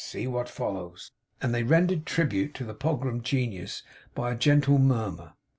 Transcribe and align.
See 0.03 0.25
what 0.25 0.49
follows!' 0.49 1.11
and 1.43 1.53
they 1.53 1.61
rendered 1.61 2.07
tribute 2.07 2.55
to 2.55 2.63
the 2.63 2.73
Pogram 2.73 3.21
genius 3.21 3.83
by 4.15 4.31
a 4.31 4.35
gentle 4.35 4.79
murmur. 4.79 5.33